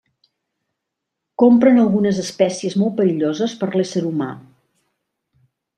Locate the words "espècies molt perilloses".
2.25-3.55